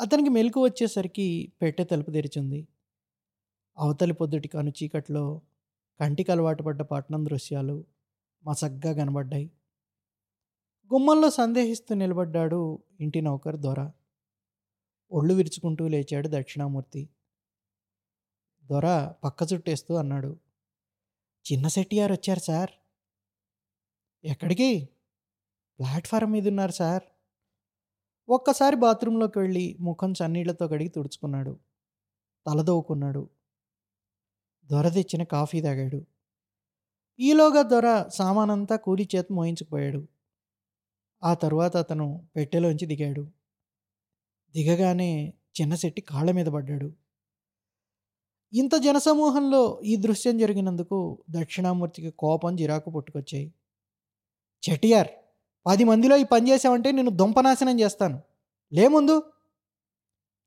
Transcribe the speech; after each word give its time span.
అతనికి 0.00 0.28
మెలకు 0.28 0.64
వచ్చేసరికి 0.64 1.52
పెట్టె 1.62 1.84
తలుపు 1.84 2.10
తెరిచింది. 2.10 2.68
అవతలి 3.78 4.12
పొద్దుటి 4.12 4.48
కను 4.48 4.70
చీకట్లో 4.70 5.40
కంటికి 6.00 6.32
అలవాటు 6.32 6.62
పడ్డ 6.62 6.82
పట్టణం 6.82 7.24
దృశ్యాలు 7.24 7.84
మసగ్గా 8.46 8.92
కనబడ్డాయి. 8.92 9.50
గుమ్మంలో 10.92 11.30
సందేహిస్తూ 11.30 11.94
నిలబడ్డాడు 11.94 12.82
ఇంటి 13.00 13.20
నౌకర్ 13.20 13.56
దొర. 13.56 13.90
ఒళ్ళు 15.12 15.34
విరుచుకుంటూ 15.34 15.88
లేచాడు 15.88 16.28
దక్షిణామూర్తి. 16.32 17.08
దొర 18.64 19.12
పక్క 19.24 19.52
చుట్టేస్తూ 19.52 19.94
అన్నాడు 19.94 20.38
చిన్న 21.52 21.68
సెట్టియార్ 21.68 22.12
వచ్చారు 22.12 22.38
సార్. 22.38 22.70
ఎక్కడికి? 24.24 24.88
ప్లాట్ఫారం 25.78 26.30
మీద 26.30 26.48
ఉన్నారు 26.48 26.72
సార్. 26.72 27.02
ఒక్కసారి 28.30 28.76
బాత్రూంలోకి 28.76 29.38
వెళ్ళి 29.38 29.76
ముఖం 29.80 30.12
చన్నీళ్ళతో 30.12 30.68
కడిగి 30.68 30.88
తుడుచుకున్నాడు. 30.88 31.58
తలదోవుకున్నాడు 32.46 33.28
దొర 34.70 34.88
తెచ్చిన 34.88 35.22
కాఫీ 35.22 35.60
తాగాడు. 35.60 36.06
ఈలోగా 37.20 37.62
దొర 37.62 38.04
సామానంతా 38.08 38.76
కూలి 38.76 39.08
చేత 39.16 39.26
మోయించుకుపోయాడు. 39.32 40.08
ఆ 41.24 41.34
తరువాత 41.34 41.76
అతను 41.76 42.28
పెట్టెలోంచి 42.36 42.86
దిగాడు. 42.86 43.26
దిగగానే 44.54 45.34
చిన్న 45.60 45.74
శెట్టి 45.74 46.02
కాళ్ళ 46.02 46.30
మీద 46.30 46.46
పడ్డాడు. 46.46 46.92
ఇంత 48.52 48.76
జనసమూహంలో 48.76 49.80
ఈ 49.84 49.96
దృశ్యం 49.96 50.38
జరిగినందుకు 50.38 51.18
దక్షిణామూర్తికి 51.30 52.10
కోపం 52.10 52.56
జిరాకు 52.56 52.90
పుట్టుకొచ్చాయి. 52.90 53.54
చెటియార్ 54.70 55.08
పది 55.66 55.84
మందిలో 55.84 56.16
ఈ 56.16 56.24
పని 56.24 56.50
చేసావంటే 56.50 56.92
నేను 56.92 57.10
దుంపనాశనం 57.10 57.80
చేస్తాను. 57.80 58.22
లే 58.72 58.88
ముందు. 58.88 59.22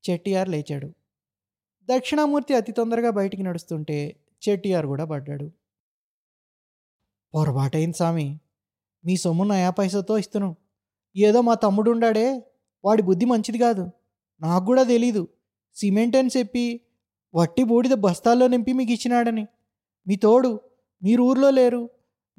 చెట్టియార్ 0.09 0.49
లేచాడు. 0.49 0.87
దక్షిణామూర్తి 1.91 2.53
అతి 2.53 2.71
తొందరగా 2.71 3.09
బయటికి 3.09 3.43
నడుస్తుంటే 3.43 4.15
చెట్టియార్ 4.49 4.85
కూడా 4.85 5.05
పడ్డాడు. 5.05 5.51
పొరపాటైంది 7.35 7.97
స్వామి 7.97 8.39
మీ 9.05 9.17
సొమ్ము 9.17 9.43
నయా 9.43 9.69
పైసతో 9.69 10.17
ఇస్తును. 10.17 10.55
ఏదో 11.17 11.41
మా 11.41 11.53
తమ్ముడు 11.53 11.91
ఉండాడే. 11.91 12.43
వాడి 12.85 13.01
బుద్ధి 13.01 13.25
మంచిది 13.25 13.57
కాదు. 13.57 13.91
నాకు 14.41 14.65
కూడా 14.65 14.83
తెలీదు. 14.83 15.27
సిమెంట్ 15.75 16.15
అని 16.15 16.29
చెప్పి 16.37 16.81
వట్టి 17.35 17.63
బూడిద 17.63 17.91
బస్తాల్లో 17.91 18.47
నింపి 18.47 18.73
మీకు 18.73 18.91
ఇచ్చినాడని. 18.91 19.47
మీ 20.07 20.15
తోడు. 20.15 20.59
మీరు 21.03 21.23
ఊర్లో 21.23 21.49
లేరు. 21.49 21.89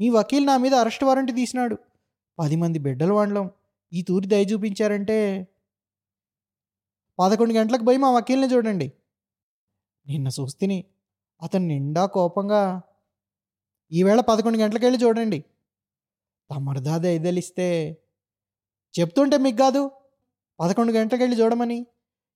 మీ 0.01 0.09
వకీల్ 0.09 0.47
నా 0.47 0.57
మీద 0.57 0.75
అరెస్ట్ 0.75 1.05
వారెంట్ 1.05 1.37
తీసినాడు. 1.37 1.79
పది 2.39 2.57
మంది 2.57 2.79
బిడ్డలు 2.79 3.15
వండలం. 3.15 3.47
ఈ 3.93 4.01
తూరి 4.03 4.27
దయ 4.27 4.45
చూపించారంటే 4.53 5.19
పదకొండు 7.19 7.55
గంటలకు 7.55 7.85
పోయి 7.85 7.99
మా 8.05 8.11
వకీల్ని 8.17 8.49
చూడండి. 8.55 8.87
నిన్న 10.07 10.29
చూస్తిని 10.39 10.79
అతను 11.43 11.67
నిండా 11.67 12.07
కోపంగా 12.17 12.63
ఈవేళ 13.93 14.21
పదకొండు 14.31 14.59
గంటలకు 14.59 14.85
వెళ్ళి 14.85 15.01
చూడండి 15.05 15.39
తమరిదా 16.51 16.99
దయదలిస్తే 16.99 17.69
చెప్తుంటే 18.95 19.37
మీకు 19.37 19.57
కాదు 19.57 19.83
పదకొండు 20.61 20.93
గంటలకు 20.93 21.23
వెళ్ళి 21.25 21.37
చూడమని. 21.43 21.79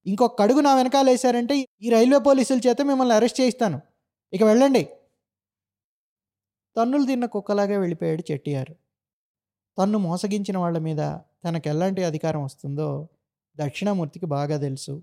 ఇంకొక 0.06 0.42
అడుగు 0.42 0.60
నా 0.60 0.72
వెనకాల 0.74 1.06
వేశారంటే 1.10 1.54
ఈ 1.84 1.90
రైల్వే 1.96 2.18
పోలీసుల 2.28 2.60
చేత 2.66 2.80
మిమ్మల్ని 2.82 3.14
అరెస్ట్ 3.14 3.40
చేయిస్తాను. 3.40 3.78
ఇక 4.32 4.42
వెళ్ళండి. 4.42 4.82
తన్నులు 6.76 7.06
తిన్న 7.06 7.26
కుక్కలాగా 7.26 7.76
వెళ్ళిపోయాడు 7.78 8.22
చెట్టియారు. 8.30 8.74
తన్ను 9.78 9.98
మోసగించిన 9.98 10.58
వాళ్ళ 10.58 10.78
మీద 10.78 10.98
తనకు 11.44 11.68
ఎలాంటి 11.68 12.04
అధికారం 12.04 12.42
వస్తుందో 12.42 13.08
దక్షిణామూర్తికి 13.56 14.26
బాగా 14.26 14.58
తెలుసు. 14.58 15.02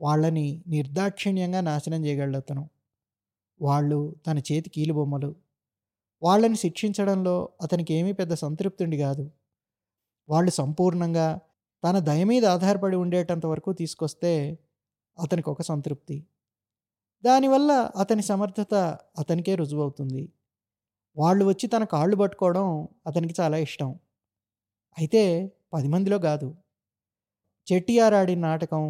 వాళ్ళని 0.00 0.62
నిర్దాక్షిణ్యంగా 0.66 1.60
నాశనం 1.60 2.06
చేయగలడు 2.06 2.40
వాళ్ళు 3.62 4.14
తన 4.26 4.38
చేతి 4.38 4.70
కీలుబొమ్మలు. 4.70 5.34
వాళ్ళని 6.22 6.56
శిక్షించడంలో 6.56 7.48
అతనికి 7.62 7.94
ఏమీ 7.94 8.12
పెద్ద 8.12 8.34
సంతృప్తిండి 8.34 8.98
కాదు. 8.98 9.30
వాళ్ళు 10.28 10.50
సంపూర్ణంగా 10.50 11.40
తన 11.84 11.98
దయ 11.98 12.24
మీద 12.24 12.46
ఆధారపడి 12.46 12.96
ఉండేటంత 12.96 13.46
వరకు 13.46 13.72
తీసుకొస్తే 13.72 14.58
అతనికి 15.18 15.50
ఒక 15.50 15.62
సంతృప్తి. 15.62 16.26
దానివల్ల 17.24 17.90
అతని 17.96 18.22
సమర్థత 18.22 18.98
అతనికే 19.18 19.54
రుజువవుతుంది. 19.54 20.28
వాళ్ళు 21.16 21.44
వచ్చి 21.44 21.66
తన 21.68 21.84
కాళ్ళు 21.84 22.16
పట్టుకోవడం 22.16 22.66
అతనికి 23.06 23.34
చాలా 23.40 23.56
ఇష్టం. 23.56 23.90
అయితే 24.96 25.22
పది 25.74 25.88
మందిలో 25.88 26.18
కాదు. 26.18 26.48
చెట్టియార్ 27.66 28.14
ఆడిన 28.14 28.38
నాటకం 28.40 28.82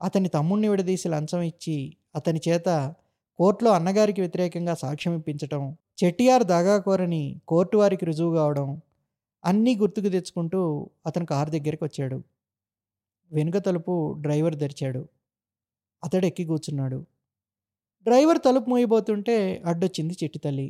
అతని 0.00 0.28
తమ్ముణ్ణి 0.28 0.68
విడదీసి 0.68 1.08
లంచం 1.08 1.42
ఇచ్చి 1.42 1.76
అతని 2.16 2.40
చేత 2.48 2.68
కోర్టులో 3.38 3.70
అన్నగారికి 3.70 4.20
వ్యతిరేకంగా 4.20 4.74
సాక్ష్యం 4.74 5.14
ఇప్పించటం 5.16 5.62
చెట్టియార్ 6.04 6.44
దాగాకోరని 6.44 7.40
కోర్టు 7.48 7.76
వారికి 7.76 8.04
రుజువు 8.04 8.36
కావడం 8.36 8.68
అన్నీ 9.44 9.76
గుర్తుకు 9.76 10.08
తెచ్చుకుంటూ 10.08 10.60
అతను 11.06 11.26
కారు 11.26 11.50
దగ్గరికి 11.50 11.84
వచ్చాడు. 11.84 12.18
వెనుక 13.30 13.58
తలుపు 13.58 13.94
డ్రైవర్ 14.20 14.56
తెరిచాడు. 14.56 15.02
అతడు 16.02 16.26
ఎక్కి 16.26 16.44
కూర్చున్నాడు. 16.44 16.98
డ్రైవర్ 18.06 18.38
తలుపు 18.44 18.70
మోయబోతుంటే 18.70 19.36
అడ్డొచ్చింది 19.66 20.14
చెట్టి 20.22 20.38
తల్లి. 20.38 20.68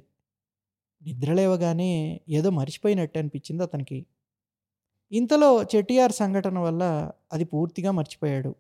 నిద్రలేవగానే 1.03 1.91
ఏదో 2.29 2.49
మర్చిపోయినట్టు 2.51 3.19
అనిపించింది 3.19 3.63
అతనికి. 3.63 3.99
ఇంతలో 5.13 5.51
చెట్టియార్ 5.73 6.13
సంఘటన 6.13 6.59
వల్ల 6.59 6.83
అది 7.33 7.45
పూర్తిగా 7.45 7.91
మర్చిపోయాడు. 7.91 8.53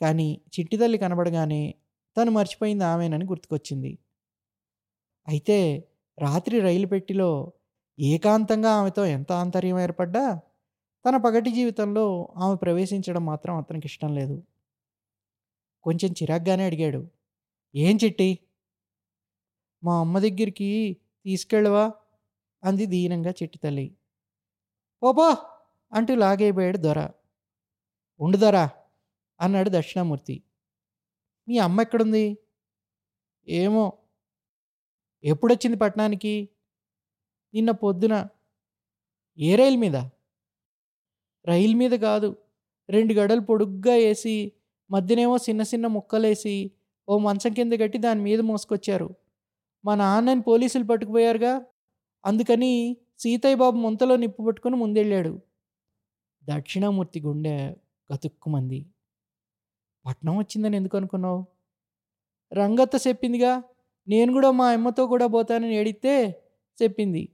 కానీ 0.00 0.26
చిట్టి 0.54 0.76
తల్లి 0.76 0.98
కనబడగానే 0.98 1.62
తను 2.16 2.30
మర్చిపోయింది 2.30 2.84
ఆమెనని 2.84 3.24
గుర్తుకొచ్చింది. 3.24 3.92
అయితే 5.28 5.56
రాత్రి 6.18 6.60
రైలు 6.60 6.86
పెట్టిలో 6.86 7.30
ఏకాంతంగా 7.98 8.70
ఆమెతో 8.72 9.02
ఎంత 9.06 9.30
ఆంతర్యం 9.32 9.78
ఏర్పడ్డా 9.78 10.24
తన 11.04 11.16
పగటి 11.16 11.50
జీవితంలో 11.52 12.06
ఆమె 12.36 12.56
ప్రవేశించడం 12.56 13.24
మాత్రం 13.24 13.54
అతనికి 13.56 13.86
ఇష్టం 13.86 14.10
లేదు. 14.14 14.36
కొంచెం 15.84 16.10
చిరాగ్గానే 16.12 16.64
అడిగాడు 16.64 17.00
ఏం 17.74 17.96
చిట్టి? 18.04 18.30
మా 19.82 20.00
అమ్మ 20.00 20.18
దగ్గరికి 20.18 20.70
తీసుకెళ్ళవా? 21.24 21.84
అంది 22.62 22.86
దీనంగా 22.86 23.32
చిట్టి 23.38 23.58
తల్లి. 23.58 23.86
ఓపో 25.02 25.26
అంటూ 25.92 26.12
లాగైపోయాడు 26.14 26.78
దొర. 26.78 26.98
ఉండు 28.20 28.36
దొర! 28.36 28.56
అన్నాడు 29.40 29.70
దక్షిణామూర్తి. 29.70 30.36
మీ 31.48 31.58
అమ్మ 31.58 31.80
ఎక్కడుంది? 31.80 32.24
ఏమో! 33.48 33.84
ఎప్పుడొచ్చింది 35.24 35.76
పట్టణానికి 35.76 36.32
నిన్న 37.54 37.70
పొద్దున. 37.78 38.14
ఏ 39.38 39.56
రైలు 39.56 39.78
మీద? 39.78 39.96
రైలు 41.44 41.76
మీద 41.76 41.94
కాదు. 42.00 42.28
రెండు 42.88 43.12
గడలు 43.14 43.40
పొడుగ్గా 43.40 43.94
వేసి 43.94 44.36
మధ్యనేమో 44.90 45.36
చిన్న 45.38 45.62
చిన్న 45.62 45.86
ముక్కలేసి 45.86 46.54
ఓ 47.08 47.18
మంచం 47.18 47.52
కింద 47.52 47.74
కట్టి 47.80 47.98
దాని 47.98 48.20
మీద 48.22 48.40
మోసుకొచ్చారు. 48.42 49.08
మా 49.84 49.94
నాన్నని 49.94 50.42
పోలీసులు 50.42 50.84
పట్టుకుపోయారుగా. 50.84 51.64
అందుకని 52.24 52.96
సీతయ్య 53.18 53.54
బాబు 53.54 53.76
ముంతలో 53.76 54.16
నిప్పు 54.16 54.42
పట్టుకుని 54.42 54.76
ముందెళ్ళాడు. 54.76 55.40
దక్షిణామూర్తి 56.44 57.20
గుండె 57.20 57.74
గతుక్కుమంది. 58.10 58.86
పట్నం 60.06 60.38
వచ్చిందని 60.38 60.76
ఎందుకు 60.76 60.96
అనుకున్నావు? 60.96 61.46
రంగత్త 62.52 63.08
చెప్పిందిగా 63.08 63.62
నేను 64.08 64.32
కూడా 64.32 64.50
మా 64.50 64.68
అమ్మతో 64.68 65.06
కూడా 65.06 65.26
పోతానని 65.26 65.74
ఏడిస్తే 65.74 66.44
చెప్పింది. 66.82 67.28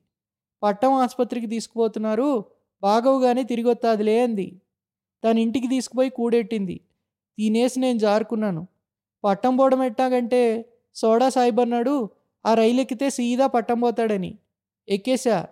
పట్టం 0.62 0.92
ఆసుపత్రికి 0.92 1.46
తీసుకుపోతున్నారు 1.46 2.44
బాగవుగానే 2.82 3.42
తిరిగి 3.42 3.68
వస్తాదిలే 3.68 4.22
అంది. 4.22 4.60
తన 5.24 5.38
ఇంటికి 5.38 5.66
తీసుకుపోయి 5.68 6.10
కూడెట్టింది. 6.10 6.80
తినేసి 7.38 7.80
నేను 7.80 7.98
జారుకున్నాను. 7.98 8.66
పట్టం 9.24 9.56
పోవడం 9.56 9.82
ఎట్టాగంటే 9.82 10.42
సోడా 10.94 11.28
సాయిబ్ 11.28 11.60
అన్నాడు 11.60 12.10
ఆ 12.46 12.54
రైలు 12.54 12.80
ఎక్కితే 12.80 13.10
సీదా 13.10 13.46
పట్టం 13.46 13.80
పోతాడని. 13.80 14.38
ఎక్కేశా? 14.88 15.48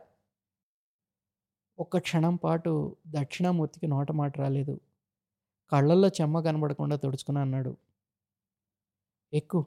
ఒక్క 1.78 1.98
క్షణం 1.98 2.36
పాటు 2.36 2.96
దక్షిణామూర్తికి 3.06 3.86
నోట 3.86 4.12
మాట 4.12 4.38
రాలేదు. 4.38 4.80
కళ్ళల్లో 5.72 6.08
చెమ్మ 6.08 6.40
కనబడకుండా 6.40 6.96
తుడుచుకుని 6.96 7.38
అన్నాడు. 7.38 7.76
ఎక్కు 9.32 9.64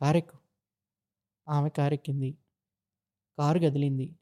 కారెక్కు. 0.00 0.38
ఆమె 1.48 1.68
కారెక్కింది. 1.68 2.38
కారు 3.38 3.58
కదిలింది 3.58 4.16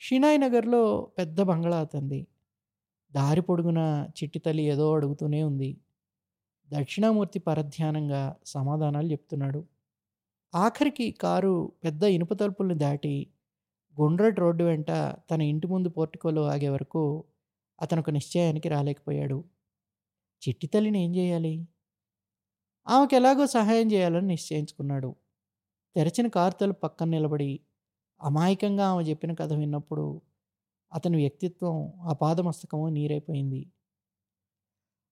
షినాయ్ 0.00 0.40
నగర్లో 0.40 1.12
పెద్ద 1.18 1.42
బంగళా 1.42 1.80
అతంది 1.80 2.26
దారి 3.12 3.40
పొడుగున 3.40 4.08
చిట్టి 4.18 4.38
తల్లి 4.38 4.62
ఏదో 4.62 4.94
అడుగుతూనే 4.94 5.42
ఉంది. 5.42 5.76
దక్షిణామూర్తి 6.68 7.38
పరధ్యానంగా 7.38 8.36
సమాధానాలు 8.46 9.06
చెప్తున్నాడు. 9.06 9.77
ఆఖరికి 10.54 11.10
కారు 11.12 11.52
పెద్ద 11.84 12.02
ఇనుప 12.02 12.32
తలుపుల్ని 12.32 12.74
దాటి 12.74 13.14
గుండ్రటి 13.96 14.40
రోడ్డు 14.40 14.64
వెంట 14.64 14.90
తన 15.30 15.40
ఇంటి 15.42 15.66
ముందు 15.66 15.88
పోర్టికోలో 15.88 16.42
ఆగే 16.44 16.68
వరకు 16.68 17.02
అతను 17.78 18.00
ఒక 18.00 18.10
నిశ్చయానికి 18.10 18.68
రాలేకపోయాడు. 18.68 19.38
చిట్టి 20.42 20.66
తల్లిని 20.66 21.04
ఏం 21.04 21.16
చేయాలి? 21.16 21.54
ఆమెకు 22.86 23.14
ఎలాగో 23.14 23.46
సహాయం 23.46 23.92
చేయాలని 23.92 24.26
నిశ్చయించుకున్నాడు. 24.26 25.10
తెరచిన 25.96 26.26
కారు 26.28 26.54
తలుపు 26.54 26.80
పక్కన 26.80 27.08
నిలబడి 27.08 27.50
అమాయకంగా 28.20 28.86
ఆమె 28.88 29.02
చెప్పిన 29.04 29.34
కథ 29.34 29.52
విన్నప్పుడు 29.52 30.06
అతని 30.92 31.16
వ్యక్తిత్వం 31.16 31.76
అపాదమస్తకము 32.08 32.88
నీరైపోయింది. 32.88 33.62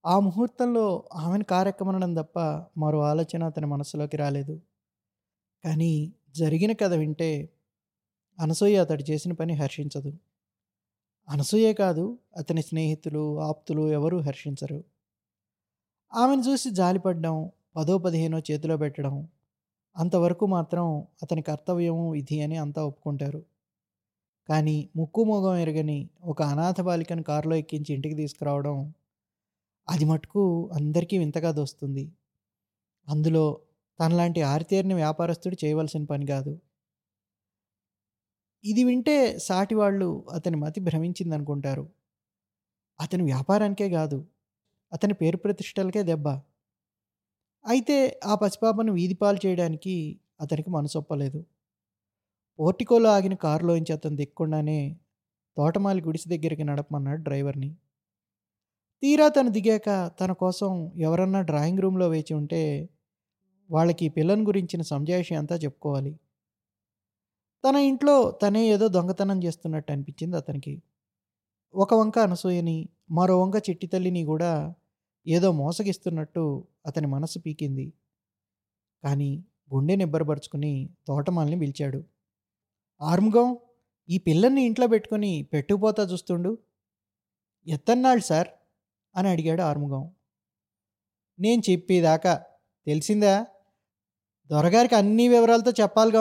ఆ 0.05 0.21
ముహూర్తంలో 0.21 0.85
ఆమెను 1.15 1.45
కారెక్కమనడం 1.45 2.15
తప్ప 2.15 2.37
మరో 2.79 3.01
ఆలోచన 3.03 3.45
అతని 3.45 3.67
మనసులోకి 3.67 4.17
రాలేదు. 4.17 4.55
కానీ 5.65 6.13
జరిగిన 6.37 6.73
కథ 6.73 6.93
వింటే 6.93 7.49
అనసూయ 8.39 8.77
అతడు 8.77 9.05
చేసిన 9.11 9.33
పని 9.33 9.55
హర్షించదు. 9.55 10.13
అనసూయే 11.29 11.73
కాదు 11.73 12.19
అతని 12.37 12.63
స్నేహితులు 12.63 13.41
ఆప్తులు 13.41 13.93
ఎవరూ 13.93 14.21
హర్షించరు. 14.21 14.85
ఆమెను 16.13 16.43
చూసి 16.43 16.71
జాలిపడడం 16.71 17.51
పదో 17.77 17.99
పదిహేనో 17.99 18.39
చేతిలో 18.39 18.77
పెట్టడం 18.77 19.29
అంతవరకు 19.97 20.47
మాత్రం 20.47 20.87
అతని 21.23 21.43
కర్తవ్యం 21.43 22.15
ఇది 22.15 22.41
అని 22.41 22.57
అంతా 22.57 22.85
ఒప్పుకుంటారు. 22.85 23.41
కానీ 24.49 24.91
ముక్కు 24.97 25.25
మోగం 25.25 25.57
ఎరగని 25.57 25.99
ఒక 26.25 26.43
అనాథ 26.43 26.81
బాలికను 26.81 27.23
కారులో 27.23 27.57
ఎక్కించి 27.57 27.95
ఇంటికి 27.95 28.15
తీసుకురావడం 28.15 28.77
అది 29.89 30.05
మటుకు 30.05 30.43
అందరికీ 30.75 31.19
వింతగా 31.19 31.53
దోస్తుంది. 31.53 32.05
అందులో 33.09 33.45
తనలాంటి 34.01 34.43
ఆరితేరిన 34.45 34.95
వ్యాపారస్తుడు 34.95 35.57
చేయవలసిన 35.65 36.05
పని 36.05 36.27
కాదు. 36.27 36.53
ఇది 38.65 38.85
వింటే 38.85 39.15
సాటి 39.39 39.75
వాళ్ళు 39.75 40.09
అతని 40.33 40.57
మతి 40.57 40.81
భ్రమించిందనుకుంటారు. 40.81 41.85
అతని 43.01 43.23
వ్యాపారానికే 43.23 43.89
కాదు 43.91 44.19
అతని 44.93 45.15
పేరు 45.15 45.37
ప్రతిష్టలకే 45.37 46.03
దెబ్బ. 46.03 46.27
అయితే 47.65 47.97
ఆ 48.25 48.35
పసిపాపను 48.35 48.93
వీధిపాలు 48.93 49.39
చేయడానికి 49.47 49.95
అతనికి 50.41 50.71
మనసొప్పలేదు. 50.71 51.41
పోర్టికోలో 52.59 53.11
ఆగిన 53.11 53.35
కారులోంచి 53.37 53.93
అతను 53.93 54.17
దిక్కుండానే 54.17 54.79
తోటమాలి 55.57 56.01
గుడిసి 56.03 56.29
దగ్గరికి 56.29 56.65
నడపమన్నాడు 56.65 57.23
డ్రైవర్ని. 57.23 57.71
తీరా 59.03 59.29
తను 59.29 59.51
దిగాక 59.51 59.89
తన 60.21 60.33
కోసం 60.33 60.71
ఎవరన్నా 60.99 61.41
డ్రాయింగ్ 61.41 61.81
రూమ్లో 61.81 62.09
వేచి 62.09 62.35
ఉంటే 62.35 62.61
వాళ్ళకి 63.71 64.09
పిల్లని 64.09 64.43
గురించిన 64.43 64.83
సంజాయిషి 64.83 65.35
అంతా 65.35 65.57
చెప్పుకోవాలి. 65.57 66.21
తన 67.69 67.77
ఇంట్లో 67.77 68.31
తనే 68.31 68.67
ఏదో 68.67 68.89
దొంగతనం 68.89 69.45
చేస్తున్నట్టు 69.45 69.93
అనిపించింది 69.93 70.37
అతనికి. 70.37 70.83
ఒక 71.75 71.95
వంక 71.95 72.19
అనసూయని 72.19 72.89
మరో 73.11 73.41
వంక 73.41 73.55
చిట్టి 73.71 73.87
తల్లిని 73.87 74.25
కూడా 74.25 74.75
ఏదో 75.27 75.53
మోసగిస్తున్నట్టు 75.53 76.69
అతని 76.87 77.07
మనసు 77.07 77.39
పీకింది. 77.39 77.93
కానీ 79.05 79.45
గుండె 79.75 79.97
నిబ్బరపరుచుకుని 79.97 80.91
తోటమాలని 81.07 81.59
పిలిచాడు. 81.59 82.05
ఆర్ముగం 83.03 83.59
ఈ 84.09 84.19
పిల్లల్ని 84.19 84.63
ఇంట్లో 84.63 84.87
పెట్టుకొని 84.87 85.43
పెట్టుకుపోతా 85.53 86.03
చూస్తుండు? 86.03 86.59
ఎత్తన్నాళ్ళు 87.67 88.25
సార్? 88.25 88.49
అని 89.17 89.29
అడిగాడు 89.29 89.63
ఆర్ముగం. 89.63 90.11
నేను 91.41 91.63
చెప్పేదాకా. 91.71 92.45
తెలిసిందా? 92.87 93.47
దొరగారికి 94.51 94.95
అన్ని 94.95 95.29
వివరాలతో 95.29 95.71
చెప్పాలి 95.71 96.13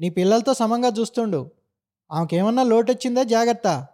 నీ 0.00 0.08
పిల్లలతో 0.08 0.54
సమంగా 0.54 0.88
చూస్తుండు. 0.88 1.50
ఆమెకేమన్నా 2.12 2.62
లోటొచ్చిందా? 2.62 3.22
జాగ్రత్త. 3.22 3.86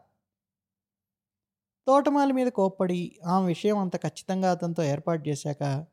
తోటమాలి 1.86 2.32
మీద 2.32 2.46
కోప్పడి 2.46 3.18
ఆమె 3.26 3.46
విషయం 3.46 3.78
అంత 3.78 3.96
ఖచ్చితంగా 3.96 4.50
అతనితో 4.50 4.82
ఏర్పాటు 4.82 5.28
చేశాక 5.28 5.86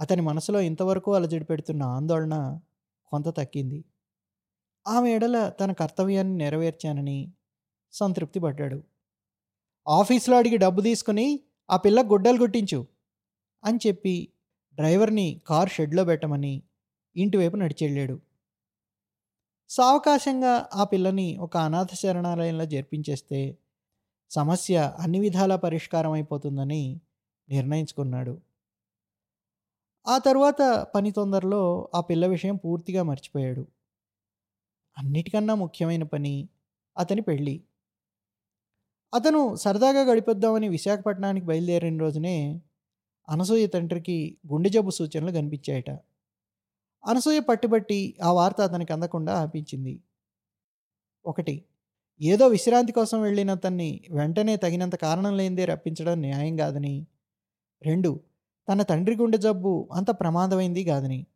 అతని 0.00 0.22
మనసులో 0.22 0.60
ఇంతవరకు 0.60 1.14
అలజడి 1.14 1.44
పెడుతున్న 1.44 1.82
ఆందోళన 1.82 2.60
కొంత 3.06 3.36
తగ్గింది. 3.36 3.84
ఆమె 4.88 5.10
ఎడల 5.10 5.48
తన 5.48 5.72
కర్తవ్యాన్ని 5.72 6.36
నెరవేర్చానని 6.36 7.32
సంతృప్తి 7.92 8.40
పడ్డాడు. 8.40 8.82
ఆఫీస్లో 9.88 10.36
అడిగి 10.36 10.56
డబ్బు 10.56 10.80
తీసుకుని 10.80 11.40
ఆ 11.70 11.76
పిల్ల 11.76 12.02
గుడ్డలు 12.02 12.38
గుట్టించు 12.38 12.86
అని 13.64 13.78
చెప్పి 13.86 14.28
డ్రైవర్ని 14.74 15.40
కార్ 15.46 15.70
షెడ్లో 15.70 16.04
పెట్టమని 16.04 16.62
ఇంటివైపు 17.16 17.56
నడిచెళ్ళాడు. 17.56 18.16
సావకాశంగా 19.70 20.68
ఆ 20.74 20.84
పిల్లని 20.84 21.36
ఒక 21.40 21.56
అనాథ 21.56 21.94
శరణాలయంలో 21.94 22.64
జరిపించేస్తే 22.64 23.40
సమస్య 24.30 24.94
అన్ని 24.98 25.20
విధాలా 25.20 25.56
పరిష్కారం 25.56 26.12
అయిపోతుందని 26.12 26.82
నిర్ణయించుకున్నాడు. 27.48 28.34
ఆ 30.06 30.18
తరువాత 30.18 30.60
పని 30.94 31.10
తొందరలో 31.10 31.62
ఆ 31.94 32.00
పిల్ల 32.00 32.26
విషయం 32.26 32.56
పూర్తిగా 32.56 33.02
మర్చిపోయాడు. 33.02 33.62
అన్నిటికన్నా 34.96 35.54
ముఖ్యమైన 35.54 36.02
పని 36.04 36.34
అతని 36.96 37.20
పెళ్ళి. 37.20 37.56
అతను 39.12 39.56
సరదాగా 39.56 40.02
గడిపొద్దామని 40.04 40.68
విశాఖపట్నానికి 40.68 41.46
బయలుదేరిన 41.46 42.00
రోజునే 42.00 42.34
అనసూయ 43.28 43.66
తండ్రికి 43.66 44.16
గుండె 44.46 44.68
జబ్బు 44.68 44.90
సూచనలు 44.90 45.32
కనిపించాయట. 45.32 45.90
అనసూయ 47.04 47.40
పట్టుబట్టి 47.40 48.14
ఆ 48.24 48.32
వార్త 48.32 48.60
అతనికి 48.60 48.92
అందకుండా 48.92 49.32
ఆపించింది 49.42 50.02
ఒకటి 51.26 51.64
ఏదో 52.20 52.46
విశ్రాంతి 52.46 52.92
కోసం 52.92 53.20
వెళ్ళిన 53.20 53.50
అతన్ని 53.50 54.00
వెంటనే 54.10 54.56
తగినంత 54.56 54.96
కారణం 54.96 55.36
లేనిదే 55.36 55.64
రప్పించడం 55.64 56.20
న్యాయం 56.20 56.56
కాదని. 56.56 57.06
రెండు 57.82 58.20
తన 58.68 58.82
తండ్రి 58.82 59.16
గుండె 59.16 59.38
జబ్బు 59.38 59.88
అంత 59.92 60.10
ప్రమాదమైంది 60.10 60.84
కాదని. 60.84 61.26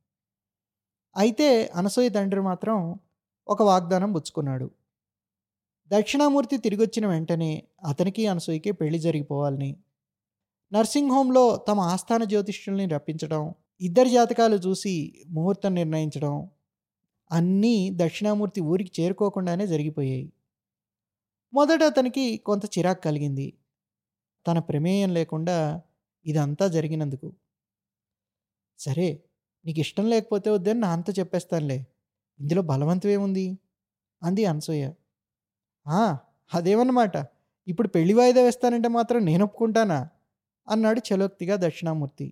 అయితే 1.17 1.69
అనసూయ 1.75 2.09
తండ్రి 2.09 2.41
మాత్రం 2.41 2.99
ఒక 3.49 3.63
వాగ్దానం 3.63 4.13
పుచ్చుకున్నాడు. 4.13 4.71
దక్షిణామూర్తి 5.91 6.57
తిరిగొచ్చిన 6.59 7.07
వెంటనే 7.07 7.65
అతనికి 7.85 8.27
అనసూయకి 8.27 8.73
పెళ్ళి 8.73 8.99
జరిగిపోవాలని. 8.99 9.77
నర్సింగ్ 10.73 11.11
హోంలో 11.11 11.57
తమ 11.57 11.81
ఆస్థాన 11.81 12.25
జ్యోతిష్యుల్ని 12.25 12.87
రప్పించడం 12.87 13.55
ఇద్దరి 13.81 14.11
జాతకాలు 14.11 14.57
చూసి 14.57 14.93
ముహూర్తం 15.29 15.75
నిర్ణయించడం 15.75 16.35
అన్నీ 17.33 17.91
దక్షిణామూర్తి 17.95 18.61
ఊరికి 18.61 19.03
చేరుకోకుండానే 19.03 19.67
జరిగిపోయాయి. 19.67 20.33
మొదట 21.53 21.83
అతనికి 21.83 22.37
కొంత 22.37 22.65
చిరాకు 22.67 23.03
కలిగింది. 23.03 23.53
తన 24.47 24.59
ప్రమేయం 24.59 25.15
లేకుండా 25.15 25.83
ఇదంతా 26.27 26.69
జరిగినందుకు. 26.69 27.35
సరే 28.79 29.09
నీకు 29.67 29.81
ఇష్టం 29.81 30.07
లేకపోతే 30.11 30.51
వద్దని 30.51 30.81
నా 30.81 30.93
అంత 30.93 31.19
చెప్పేస్తానులే. 31.19 31.87
ఇందులో 32.41 32.63
బలవంతమేముంది? 32.63 33.59
అంది 34.23 34.45
అనసూయ. 34.45 34.85
అదేమన్నమాట. 36.55 37.17
ఇప్పుడు 37.69 37.89
పెళ్ళి 37.89 38.15
వాయిదా 38.15 38.43
వేస్తానంటే 38.43 38.89
మాత్రం 38.89 39.25
నేను 39.25 39.45
ఒప్పుకుంటానా 39.45 40.09
అన్నాడు 40.69 41.01
చలోక్తిగా 41.09 41.57
దక్షిణామూర్తి. 41.57 42.27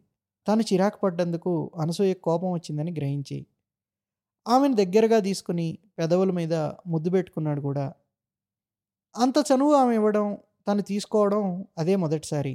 తాను 0.46 0.62
చిరాకు 0.62 0.99
పడ్డందుకు 1.02 1.70
అనసూయ 1.80 2.14
కోపం 2.14 2.52
వచ్చిందని 2.52 2.92
గ్రహించి 2.92 3.46
ఆమెను 4.46 4.75
దగ్గరగా 4.75 5.20
తీసుకుని 5.20 5.78
పెదవుల 5.99 6.30
మీద 6.30 6.54
ముద్దు 6.87 7.11
పెట్టుకున్నాడు 7.11 7.61
కూడా. 7.61 7.92
అంత 9.14 9.34
చనువు 9.38 9.72
ఆమె 9.72 9.94
ఇవ్వడం 9.94 10.26
తను 10.68 10.82
తీసుకోవడం 10.82 11.44
అదే 11.78 11.96
మొదటిసారి. 11.96 12.54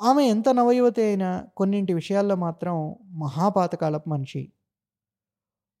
ఆమె 0.00 0.24
ఎంత 0.24 0.48
నవయువతి 0.48 1.02
అయినా 1.02 1.46
కొన్నింటి 1.56 1.94
విషయాల్లో 1.94 2.36
మాత్రం 2.36 2.76
మహాపాతకాలపు 3.18 4.08
మనిషి. 4.10 4.42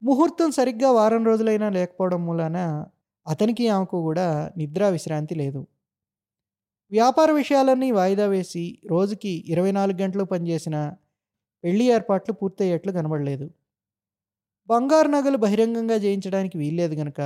ముహూర్తం 0.02 0.50
సరిగ్గా 0.50 0.90
వారం 0.90 1.24
రోజులైనా 1.24 1.70
లేకపోవడం 1.70 2.26
మూలాన 2.26 2.58
అతనికి 3.26 3.68
ఆమెకు 3.68 4.02
కూడా 4.02 4.50
నిద్రా 4.56 4.88
విశ్రాంతి 4.88 5.34
లేదు. 5.34 5.60
వ్యాపార 6.94 7.30
విషయాలన్నీ 7.30 7.90
వాయిదా 7.90 8.26
వేసి 8.26 8.78
రోజుకి 8.90 9.44
ఇరవై 9.48 9.70
నాలుగు 9.70 10.02
గంటలు 10.02 10.24
పనిచేసిన 10.24 10.92
పెళ్ళి 11.64 11.84
ఏర్పాట్లు 11.84 12.34
పూర్తయ్యేట్లు 12.34 12.92
కనబడలేదు. 12.92 13.50
బంగారు 14.66 15.08
నగలు 15.08 15.36
బహిరంగంగా 15.36 15.94
చేయించడానికి 15.94 16.58
వీల్లేదు 16.58 16.94
గనక 16.94 17.20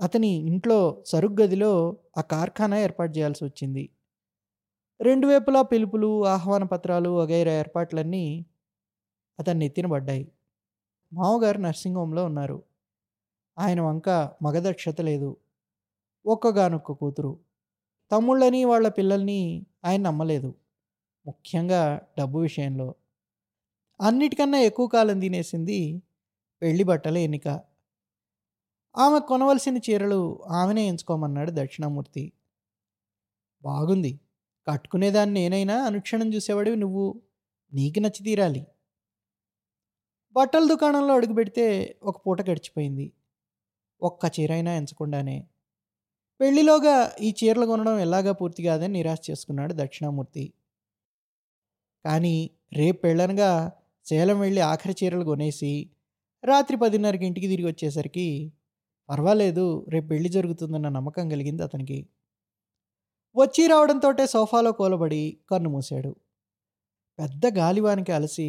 అతని 0.00 0.28
ఇంట్లో 0.28 1.02
సరుగ్గదిలో 1.06 1.96
ఆ 2.18 2.20
కార్ఖానా 2.20 2.78
ఏర్పాటు 2.78 3.18
చేయాల్సి 3.18 3.44
వచ్చింది. 3.44 3.88
రెండు 5.00 5.26
వైపులా 5.26 5.62
పిలుపులు 5.62 6.26
ఆహ్వాన 6.26 6.64
పత్రాలు 6.64 7.10
వగైరా 7.10 7.52
ఏర్పాట్లన్నీ 7.52 8.46
అతన్ని 9.38 9.66
ఎత్తిన 9.66 9.86
పడ్డాయి. 9.86 10.32
మామగారు 11.12 11.58
నర్సింగ్ 11.58 11.96
హోంలో 11.96 12.24
ఉన్నారు. 12.24 12.62
ఆయన 13.58 13.80
వంక 13.80 14.10
మగదక్షత 14.42 15.00
లేదు. 15.00 15.36
ఒక్కగానొక్క 16.26 16.92
కూతురు. 16.92 17.38
తమ్ముళ్ళని 18.10 18.64
వాళ్ళ 18.64 18.88
పిల్లల్ని 18.88 19.66
ఆయన 19.84 20.02
నమ్మలేదు. 20.02 20.54
ముఖ్యంగా 21.26 22.00
డబ్బు 22.18 22.38
విషయంలో. 22.38 22.94
అన్నిటికన్నా 24.00 24.58
ఎక్కువ 24.58 24.86
కాలం 24.86 25.20
తినేసింది 25.20 26.02
పెళ్ళి 26.62 26.84
బట్టల 26.84 27.18
ఎన్నిక. 27.18 27.48
ఆమె 28.96 29.20
కొనవలసిన 29.28 29.78
చీరలు 29.78 30.42
ఆమెనే 30.44 30.88
ఎంచుకోమన్నాడు 30.88 31.50
దక్షిణామూర్తి. 31.54 32.32
బాగుంది. 33.62 34.20
కట్టుకునేదాన్ని 34.68 35.34
నేనైనా 35.34 35.82
అనుక్షణం 35.84 36.34
చూసేవాడివి 36.34 36.76
నువ్వు. 36.76 37.20
నీకు 37.72 38.00
నచ్చి 38.00 38.24
తీరాలి. 38.24 38.66
బట్టల 40.32 40.68
దుకాణంలో 40.68 41.14
అడుగుపెడితే 41.14 41.98
ఒక 42.02 42.26
పూట 42.26 42.42
గడిచిపోయింది. 42.42 43.12
ఒక్క 44.02 44.40
చీరైనా 44.40 44.74
ఎంచకుండానే. 44.74 45.46
పెళ్ళిలోగా 46.40 46.94
ఈ 47.20 47.34
చీరలు 47.40 47.66
కొనడం 47.66 47.98
ఎలాగా 47.98 48.32
పూర్తి 48.32 48.62
కాదని 48.62 48.92
నిరాశ 48.92 49.30
చేసుకున్నాడు 49.30 49.72
దక్షిణామూర్తి. 49.72 50.44
కానీ 52.04 52.50
రేపు 52.72 52.98
పెళ్ళనగా 53.00 53.50
సేలం 54.06 54.40
వెళ్ళి 54.40 54.60
ఆఖరి 54.60 54.94
చీరలు 55.04 55.24
కొనేసి 55.24 55.72
రాత్రి 56.44 56.76
పదిన్నరకి 56.76 57.24
ఇంటికి 57.26 57.46
తిరిగి 57.46 57.68
వచ్చేసరికి 57.68 58.52
పర్వాలేదు 59.08 59.86
రేపు 59.88 60.06
పెళ్ళి 60.06 60.28
జరుగుతుందన్న 60.28 60.88
నమ్మకం 60.88 61.28
కలిగింది 61.28 61.62
అతనికి. 61.62 61.98
వచ్చి 63.36 63.66
రావడంతో 63.66 64.26
సోఫాలో 64.26 64.72
కూలబడి 64.72 65.38
కన్ను 65.50 65.70
మూశాడు. 65.70 66.12
పెద్ద 67.18 67.58
గాలివానికి 67.58 68.12
అలసి 68.12 68.48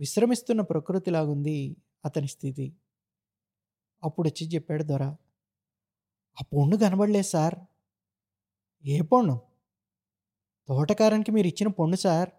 విశ్రమిస్తున్న 0.00 0.60
ప్రకృతిలాగుంది 0.62 1.58
అతని 2.04 2.28
స్థితి. 2.28 2.66
అప్పుడు 4.02 4.28
వచ్చి 4.28 4.44
చెప్పాడు 4.54 4.82
దొర 4.82 5.04
ఆ 6.40 6.44
పొండు 6.52 6.76
కనబడలేదు 6.76 7.26
సార్. 7.26 7.54
ఏ 8.86 9.00
పొండు? 9.00 9.40
తోటకారానికి 10.68 11.30
మీరు 11.32 11.46
ఇచ్చిన 11.46 11.68
పొండు 11.68 11.96
సార్. 11.96 12.30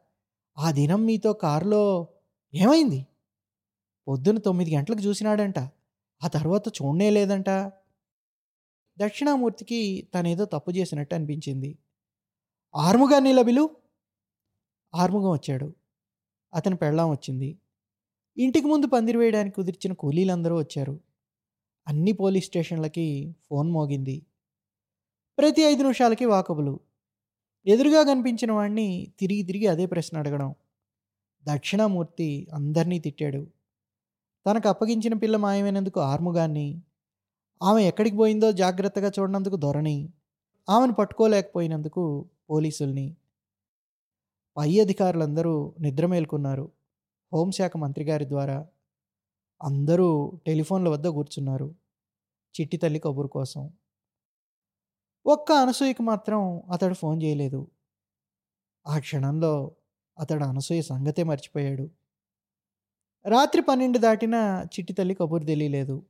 ఆ 0.57 0.71
దినం 0.71 1.05
మీతో 1.05 1.33
కారులో 1.33 2.07
ఏమైంది? 2.53 3.07
పొద్దున 4.07 4.37
తొమ్మిది 4.37 4.75
గంటలకు 4.75 4.99
చూసినాడంట. 4.99 5.59
ఆ 6.23 6.27
తర్వాత 6.33 6.67
చూడనే 6.67 7.09
లేదంట. 7.09 7.49
దక్షిణామూర్తికి 8.97 10.09
తనేదో 10.13 10.45
తప్పు 10.45 10.71
చేసినట్టు 10.71 11.15
అనిపించింది. 11.15 11.77
ఆర్ముగాన్ని 12.75 13.33
లభిలు 13.33 13.69
ఆర్ముగం 14.95 15.31
వచ్చాడు. 15.31 15.73
అతని 16.53 16.75
పెళ్ళాం 16.75 17.09
వచ్చింది. 17.11 17.57
ఇంటికి 18.37 18.67
ముందు 18.67 18.87
పందిరి 18.87 19.17
వేయడానికి 19.17 19.55
కుదిర్చిన 19.55 19.93
కూలీలందరూ 19.93 20.57
వచ్చారు. 20.57 20.99
అన్ని 21.87 22.11
పోలీస్ 22.11 22.45
స్టేషన్లకి 22.45 23.35
ఫోన్ 23.49 23.71
మోగింది. 23.71 24.25
ప్రతి 25.37 25.61
ఐదు 25.61 25.81
నిమిషాలకి 25.81 26.25
వాకబులు. 26.25 26.79
ఎదురుగా 27.65 28.03
కనిపించిన 28.03 28.51
వాడిని 28.51 29.07
తిరిగి 29.19 29.43
తిరిగి 29.43 29.67
అదే 29.67 29.85
ప్రశ్న 29.85 30.17
అడగడం. 30.17 30.55
దక్షిణామూర్తి 31.43 32.47
అందరినీ 32.53 32.99
తిట్టాడు. 32.99 33.47
తనకు 34.47 34.69
అప్పగించిన 34.69 35.13
పిల్ల 35.13 35.37
మాయమైనందుకు 35.37 35.99
ఆర్ముగాన్ని 35.99 36.81
ఆమె 37.63 37.83
ఎక్కడికి 37.83 38.15
పోయిందో 38.15 38.51
జాగ్రత్తగా 38.51 39.11
చూడనందుకు 39.19 39.55
ధోరణి 39.55 40.09
ఆమెను 40.69 40.93
పట్టుకోలేకపోయినందుకు 40.93 42.25
పోలీసుల్ని. 42.49 43.15
పై 44.57 44.79
అధికారులందరూ 44.79 45.73
నిద్ర 45.79 46.05
మేల్కొన్నారు. 46.05 46.71
హోంశాఖ 47.33 47.77
మంత్రి 47.77 48.05
గారి 48.05 48.29
ద్వారా 48.29 48.67
అందరూ 49.63 50.39
టెలిఫోన్ల 50.47 50.89
వద్ద 50.89 51.07
కూర్చున్నారు. 51.07 51.75
చిట్టి 52.61 52.77
తల్లి 52.77 52.99
కబురు 52.99 53.27
కోసం. 53.27 53.73
ఒక్క 55.25 55.51
అనసూయకి 55.51 56.03
మాత్రం 56.03 56.63
అతడు 56.71 56.93
ఫోన్ 56.93 57.23
చేయలేదు. 57.23 57.67
ఆ 58.87 58.99
క్షణంలో 58.99 59.75
అతడు 60.19 60.43
అనసూయ 60.43 60.81
సంగతే 60.81 61.23
మర్చిపోయాడు. 61.23 61.89
రాత్రి 63.27 63.61
పన్నెండు 63.61 63.97
దాటినా 63.97 64.63
చిట్టి 64.63 64.93
తల్లి 64.93 65.15
కబురు 65.15 65.45
తెలియలేదు. 65.45 66.05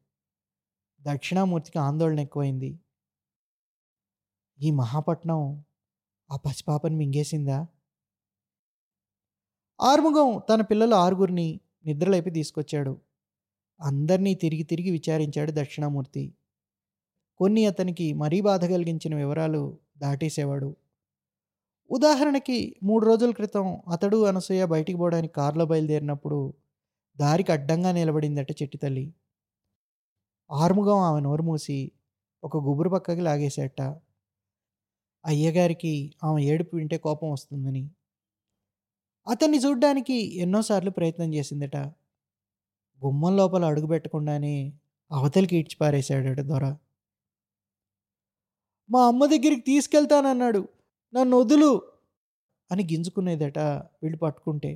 దక్షిణామూర్తికి 1.01 1.79
ఆందోళన 1.79 2.19
ఎక్కువైంది. 2.19 2.79
ఈ 4.61 4.71
మహాపట్నం 4.71 5.63
ఆ 6.31 6.35
పసిపాపని 6.35 6.95
మింగేసిందా? 6.95 7.67
ఆర్ముగం 9.81 10.41
తన 10.49 10.61
పిల్లలు 10.61 10.95
ఆరుగురిని 10.95 11.59
నిద్రలేపి 11.85 12.31
తీసుకొచ్చాడు. 12.31 13.12
అందరినీ 13.83 14.33
తిరిగి 14.35 14.63
తిరిగి 14.63 14.91
విచారించాడు 14.91 15.51
దక్షిణామూర్తి. 15.51 16.33
కొన్ని 17.37 17.65
అతనికి 17.65 18.13
మరీ 18.13 18.41
బాధ 18.41 18.65
కలిగించిన 18.65 19.15
వివరాలు 19.15 19.77
దాటేసేవాడు. 19.97 20.75
ఉదాహరణకి 21.91 22.75
మూడు 22.83 23.05
రోజుల 23.05 23.31
క్రితం 23.31 23.81
అతడు 23.91 24.25
అనసూయ 24.25 24.65
బయటికి 24.65 24.97
పోవడానికి 24.97 25.33
కారులో 25.33 25.65
బయలుదేరినప్పుడు 25.65 26.53
దారికి 27.17 27.51
అడ్డంగా 27.51 27.91
నిలబడిందట 27.91 28.51
చెట్టి 28.51 28.77
తల్లి. 28.77 29.13
ఆర్ముగం 30.51 30.97
ఆమె 30.97 31.21
నోరు 31.21 31.43
మూసి 31.43 31.91
ఒక 32.43 32.57
గుబురు 32.57 32.89
పక్కకి 32.89 33.21
లాగేసేట. 33.21 33.81
అయ్యగారికి 35.25 36.13
ఆమె 36.23 36.43
ఏడుపు 36.43 36.75
వింటే 36.75 36.97
కోపం 36.97 37.31
వస్తుందని. 37.31 37.89
అతన్ని 39.27 39.57
చూడ్డానికి 39.57 40.37
ఎన్నోసార్లు 40.37 40.91
ప్రయత్నం 40.91 41.33
చేసిందట. 41.33 41.75
గుమ్మం 43.01 43.35
లోపల 43.37 43.65
అడుగు 43.65 43.87
పెట్టకుండానే 43.87 44.73
అవతలికి 45.11 45.55
ఈడ్చిపారేశాడట 45.57 46.39
దొర. 46.41 46.65
మా 48.89 49.07
అమ్మ 49.07 49.25
దగ్గరికి 49.25 49.61
తీసుకెళ్తానన్నాడు. 49.61 50.67
నన్ను 51.13 51.37
వదులు 51.37 51.71
అని 52.71 52.83
గింజుకునేదట 52.83 53.59
వీళ్ళు 54.03 54.17
పట్టుకుంటే. 54.17 54.71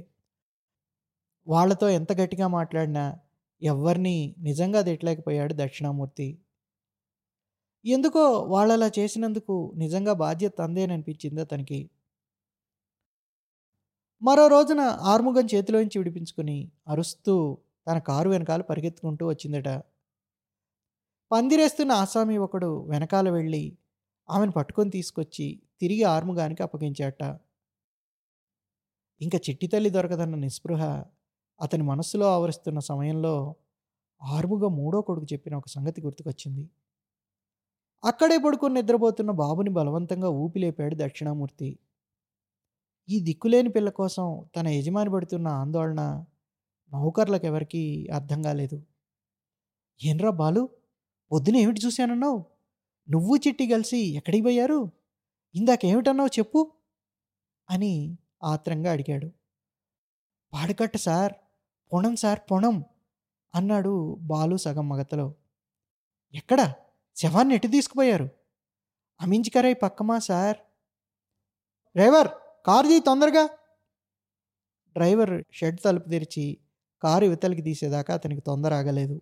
వాళ్ళతో 1.47 1.89
ఎంత 1.89 2.11
గట్టిగా 2.13 2.47
మాట్లాడినా 2.47 3.19
ఎవ్వరిని 3.61 4.35
నిజంగా 4.39 4.81
తిట్టలేకపోయాడు 4.81 5.53
దక్షిణామూర్తి. 5.57 6.27
ఎందుకో 7.85 8.23
వాళ్ళలా 8.43 8.91
చేసినందుకు 8.99 9.73
నిజంగా 9.75 10.13
బాధ్యత 10.13 10.61
అందేననిపించింది 10.61 11.41
అతనికి. 11.41 11.89
మరో 14.21 14.47
రోజున 14.47 14.79
ఆర్ముగం 14.79 15.47
చేతిలోంచి 15.55 15.97
విడిపించుకుని 15.97 16.71
అరుస్తూ 16.87 17.57
తన 17.87 17.97
కారు 17.99 18.29
వెనకాల 18.29 18.61
పరిగెత్తుకుంటూ 18.61 19.27
వచ్చిందట. 19.27 19.69
పందిరేస్తున్న 21.31 21.91
ఆసామి 21.91 22.37
ఒకడు 22.37 22.85
వెనకాల 22.89 23.29
వెళ్ళి 23.29 23.77
ఆమెను 24.29 24.51
పట్టుకొని 24.51 24.89
తీసుకొచ్చి 24.89 25.61
తిరిగి 25.81 26.03
ఆర్ముగానికి 26.03 26.63
అప్పగించాట. 26.63 27.21
ఇంకా 29.21 29.37
చిట్టి 29.37 29.67
తల్లి 29.67 29.89
దొరకదన్న 29.89 30.35
నిస్పృహ 30.35 30.81
అతని 31.61 31.83
మనస్సులో 31.83 32.25
ఆవరిస్తున్న 32.35 32.79
సమయంలో 32.79 33.55
ఆర్ముగా 34.21 34.67
మూడో 34.67 35.01
కొడుకు 35.01 35.27
చెప్పిన 35.33 35.55
ఒక 35.55 35.67
సంగతి 35.67 36.01
గుర్తుకొచ్చింది. 36.01 36.63
అక్కడే 38.03 38.37
పడుకొని 38.37 38.73
నిద్రపోతున్న 38.73 39.31
బాబుని 39.31 39.69
బలవంతంగా 39.69 40.29
ఊపిలేపాడు 40.29 40.95
దక్షిణామూర్తి. 40.95 41.69
ఈ 43.09 43.19
దిక్కులేని 43.19 43.69
పిల్ల 43.69 43.89
కోసం 43.89 44.25
తన 44.55 44.67
యజమాని 44.67 45.09
పడుతున్న 45.09 45.47
ఆందోళన 45.47 46.01
నౌకర్లకు 46.93 47.45
ఎవరికీ 47.45 48.07
అర్థం 48.13 48.41
కాలేదు. 48.41 48.83
ఏంరా 50.05 50.29
బాలు 50.29 50.69
పొద్దున 51.31 51.55
ఏమిటి 51.55 51.81
చూశానన్నావు? 51.85 52.45
నువ్వు 53.09 53.35
చిట్టి 53.35 53.67
కలిసి 53.67 53.97
ఎక్కడికి 53.97 54.43
పోయారు? 54.43 54.91
ఇందాకేమిటన్నావు 55.55 56.39
చెప్పు 56.39 56.71
అని 57.69 58.17
ఆత్రంగా 58.43 58.91
అడిగాడు. 58.91 59.31
పాడుకట్ట 60.53 60.97
సార్ 60.97 61.33
పొణం 61.93 62.15
సార్ 62.15 62.39
పొణం 62.51 62.85
అన్నాడు 63.55 64.17
బాలు 64.21 64.57
సగం 64.57 64.89
మగతలో. 64.89 65.35
ఎక్కడ? 66.33 66.73
శవాన్ని 67.15 67.55
ఎటు 67.55 67.67
తీసుకుపోయారు? 67.67 68.29
అమించికరై 69.21 69.73
పక్కమా 69.73 70.19
సార్? 70.19 70.57
డ్రైవర్ 71.95 72.27
కారు 72.65 72.99
తొందరగా 72.99 73.45
డ్రైవర్ 74.93 75.43
షెడ్ 75.51 75.79
తలుపు 75.85 76.09
తెరిచి 76.09 76.57
కారు 77.01 77.25
ఇవతలికి 77.25 77.61
తీసేదాకా 77.61 78.13
అతనికి 78.13 78.41
తొందర 78.41 78.73
ఆగలేదు. 78.73 79.21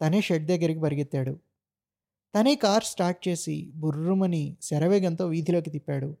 తనే 0.00 0.20
షెడ్ 0.20 0.46
దగ్గరికి 0.46 0.80
పరిగెత్తాడు. 0.80 1.38
తనే 2.34 2.54
కార్ 2.54 2.84
స్టార్ట్ 2.84 3.28
చేసి 3.28 3.72
బుర్రుమని 3.76 4.56
శరవేగంతో 4.62 5.26
వీధిలోకి 5.26 5.70
తిప్పాడు. 5.70 6.16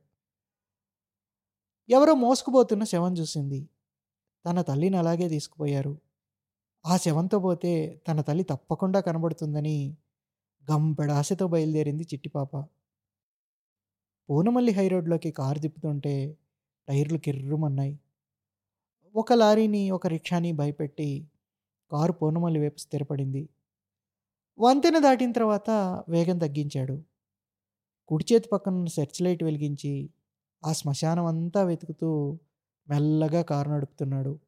ఎవరో 1.90 2.14
మోసుకుపోతున్న 2.14 2.84
శవం 2.84 3.16
చూసింది. 3.16 3.68
తన 4.46 4.62
తల్లిని 4.62 4.96
అలాగే 4.96 5.28
తీసుకుపోయారు. 5.28 5.98
ఆ 6.86 6.96
శవంతో 6.96 7.38
పోతే 7.38 8.00
తన 8.08 8.20
తల్లి 8.20 8.44
తప్పకుండా 8.44 9.00
కనబడుతుందని 9.00 9.96
గంపెడాశతో 10.70 11.46
బయలుదేరింది 11.48 12.02
చిట్టిపాప. 12.02 12.56
పూనమల్లి 14.30 14.72
హైరోడ్లోకి 14.72 15.30
కారు 15.30 15.58
తిప్పుతుంటే 15.58 16.36
టైర్లు 16.88 17.18
కిర్రుమన్నాయి. 17.18 17.98
ఒక 19.18 19.32
లారీని 19.32 19.90
ఒక 19.90 20.06
రిక్షాని 20.06 20.52
భయపెట్టి 20.52 21.28
కారు 21.92 22.12
పూర్ణమల్లి 22.12 22.60
వైపు 22.60 22.78
స్థిరపడింది. 22.78 23.48
వంతెన 24.58 24.98
దాటిన 24.98 25.32
తర్వాత 25.32 25.70
వేగం 26.08 26.38
తగ్గించాడు. 26.38 26.96
కుడి 28.08 28.24
చేతి 28.32 28.48
పక్కన 28.52 28.84
సెర్చ్ 28.86 29.22
లైట్ 29.22 29.42
వెలిగించి 29.44 30.10
ఆ 30.66 30.72
శ్మశానం 30.72 31.24
అంతా 31.24 31.62
వెతుకుతూ 31.62 32.38
మెల్లగా 32.88 33.42
కారు 33.42 33.70
నడుపుతున్నాడు. 33.70 34.38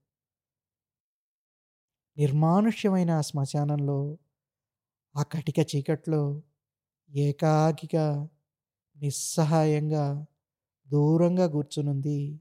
నిర్మానుష్యమైన 2.17 3.11
ఆ 3.11 3.21
శ్మశానంలో 3.21 4.19
ఆ 5.17 5.23
కటిక 5.23 5.59
చీకట్లో 5.77 6.43
ఏకాకిగా 7.11 8.29
నిస్సహాయంగా 8.97 10.27
దూరంగా 10.89 11.47
కూర్చునుంది 11.47 12.41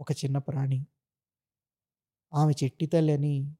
ఒక 0.00 0.12
చిన్న 0.12 0.38
ప్రాణి. 0.38 0.86
ఆమె 2.34 2.52
చెట్టి 2.64 2.86
తల్లి 2.86 3.12
అని 3.12 3.56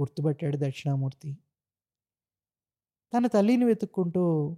గుర్తుపట్టాడు 0.00 0.56
దక్షిణామూర్తి. 0.56 1.36
తన 3.12 3.26
తల్లిని 3.26 3.64
వెతుక్కుంటూ 3.64 4.56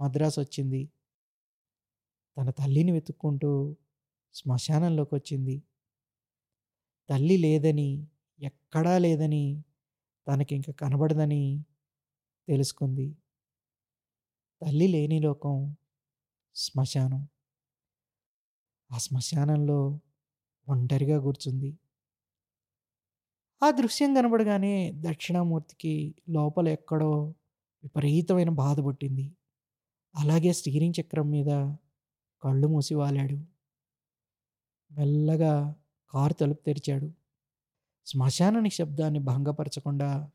మద్రాసు 0.00 0.40
వచ్చింది. 0.40 0.90
తన 2.36 2.50
తల్లిని 2.50 2.92
వెతుక్కుంటూ 2.92 3.76
శ్మశానంలోకి 4.34 5.14
వచ్చింది 5.14 5.62
తల్లి 7.08 7.36
లేదని 7.36 8.06
ఎక్కడా 8.40 8.98
లేదని 8.98 9.64
తనకింక 10.28 10.70
కనబడదని 10.70 11.64
తెలుసుకుంది. 12.48 13.16
తల్లి 14.62 14.88
లేని 14.88 15.20
లోకం 15.20 15.76
శ్మశానం. 16.54 17.28
ఆ 18.90 18.98
శ్మశానంలో 18.98 20.00
ఒంటరిగా 20.68 21.20
కూర్చుంది. 21.20 21.78
ఆ 23.64 23.70
దృశ్యం 23.70 24.14
కనబడగానే 24.14 24.92
దక్షిణామూర్తికి 24.96 26.14
లోపల 26.28 26.68
ఎక్కడో 26.68 27.34
విపరీతమైన 27.82 28.48
బాధ 28.48 28.80
పుట్టింది. 28.80 29.32
అలాగే 30.16 30.52
స్టీరింగ్ 30.52 30.94
చక్రం 31.00 31.30
మీద 31.30 31.74
కళ్ళు 32.42 32.68
మూసి 32.68 32.94
వాలాడు. 32.94 33.34
మెల్లగా 34.94 35.74
కారు 36.10 36.32
తలుపు 36.32 36.62
తెరిచాడు. 36.64 37.10
శ్మశాన 38.06 38.60
నిశ్శబ్దాన్ని 38.60 39.18
భంగపరచకుండా 39.18 40.30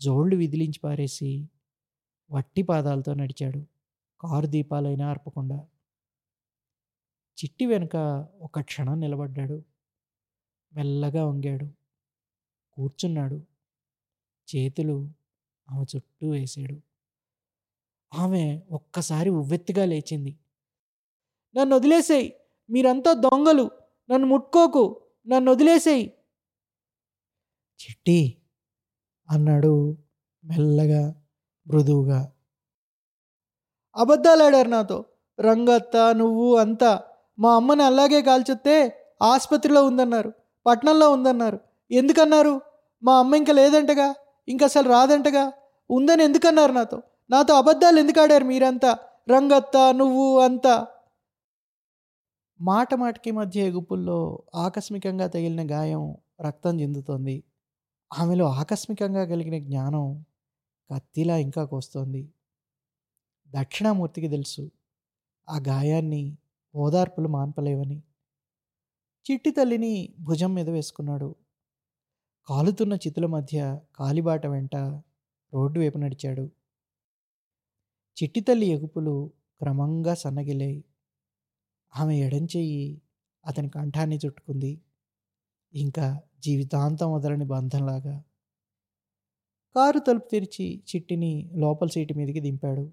జోళ్ళు 0.00 0.36
విదిలించి 0.36 0.80
పారేసి 0.84 1.48
వట్టి 2.30 2.62
పాదాలతో 2.62 3.14
నడిచాడు. 3.14 3.66
కారు 4.20 4.46
దీపాలైనా 4.46 5.10
ఆర్పకుండా. 5.10 5.56
చిట్టి 7.44 7.66
వెనుక 7.66 7.96
ఒక 8.40 8.60
క్షణం 8.60 9.00
నిలబడ్డాడు. 9.00 9.62
మెల్లగా 10.72 11.26
వంగాడు. 11.26 11.81
కూర్చున్నాడు. 12.76 13.38
చేతులు 14.48 14.96
ఆమె 15.68 15.84
చుట్టూ 15.92 16.26
వేసాడు 16.30 16.76
ఆమె 18.12 18.42
ఒక్కసారి 18.78 19.30
ఉవ్వెత్తిగా 19.38 19.84
లేచింది. 19.86 20.32
నన్ను 21.54 21.74
వదిలేసేయి! 21.78 22.28
మీరంతా 22.70 23.12
దొంగలు! 23.24 23.66
నన్ను 24.08 24.26
ముట్టుకోకు! 24.26 24.84
నన్ను 25.26 25.48
వదిలేసేయి! 25.52 26.04
చిట్టి! 27.80 28.18
అన్నాడు 29.28 29.72
మెల్లగా 30.44 31.02
మృదువుగా. 31.66 32.20
అబద్ధాలాడారు 33.96 34.70
నాతో! 34.70 34.98
రంగత్త 35.38 35.96
నువ్వు 36.20 36.46
అంతా! 36.56 36.92
మా 37.38 37.50
అమ్మని 37.56 37.82
అలాగే 37.82 38.20
కాల్చొత్తే 38.22 38.76
ఆసుపత్రిలో 39.24 39.80
ఉందన్నారు 39.86 40.30
పట్నంలో 40.66 41.06
ఉందన్నారు. 41.12 41.58
ఎందుకన్నారు? 41.92 42.60
మా 43.02 43.18
అమ్మ 43.18 43.34
ఇంకా 43.34 43.52
లేదంటగా? 43.52 44.14
ఇంకా 44.48 44.64
అసలు 44.66 44.88
రాదంటగా? 44.88 45.52
ఉందని 45.90 46.24
ఎందుకన్నారు 46.24 46.72
నాతో? 46.72 47.02
నాతో 47.30 47.54
అబద్ధాలు 47.54 48.00
ఎందుకు 48.00 48.20
ఆడారు 48.20 48.44
మీరంతా? 48.44 48.98
రంగత్త 49.30 49.94
నువ్వు 49.94 50.40
అంతా. 50.40 50.86
మాట 52.60 52.94
మాటకి 52.94 53.30
మధ్య 53.30 53.62
ఎగుపుల్లో 53.62 54.42
ఆకస్మికంగా 54.54 55.26
తగిలిన 55.26 55.70
గాయం 55.70 56.16
రక్తం 56.40 56.80
చెందుతోంది. 56.80 57.44
ఆమెలో 58.18 58.44
ఆకస్మికంగా 58.44 59.24
కలిగిన 59.24 59.64
జ్ఞానం 59.64 60.24
కత్తిలా 60.94 61.36
ఇంకా 61.36 61.64
కోస్తోంది. 61.64 62.28
దక్షిణామూర్తికి 63.48 64.28
తెలుసు 64.28 64.70
ఆ 65.50 65.58
గాయాన్ని 65.68 66.36
ఓదార్పులు 66.74 67.28
మాన్పలేవని. 67.28 68.02
చిట్టి 69.30 69.50
తల్లిని 69.50 70.14
భుజం 70.20 70.54
మీద 70.54 70.70
వేసుకున్నాడు. 70.70 71.34
కాలుతున్న 72.48 72.94
చితుల 72.94 73.26
మధ్య 73.26 73.80
కాలిబాట 73.96 74.46
వెంట 74.46 74.76
రోడ్డు 75.54 75.80
వైపు 75.80 75.98
నడిచాడు. 75.98 76.50
చిట్టితల్లి 78.22 78.66
ఎగుపులు 78.66 79.30
క్రమంగా 79.58 80.14
సన్నగిలాయి 80.14 80.84
ఆమె 81.96 82.16
ఎడంచెయ్యి 82.16 83.02
అతని 83.46 83.68
కంఠాన్ని 83.68 84.18
చుట్టుకుంది. 84.26 84.80
ఇంకా 85.74 86.20
జీవితాంతం 86.38 87.12
వదలని 87.12 87.44
బంధంలాగా. 87.44 88.24
కారు 89.76 89.98
తలుపు 89.98 90.28
తెరిచి 90.28 90.82
చిట్టిని 90.96 91.50
లోపల 91.54 91.88
సీటు 91.88 92.14
మీదకి 92.14 92.40
దింపాడు. 92.40 92.92